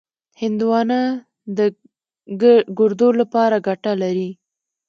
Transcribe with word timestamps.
هندوانه 0.41 0.99
د 1.57 1.59
ګردو 2.79 3.09
لپاره 3.19 3.55
ګټه 3.67 3.91
لري. 4.01 4.29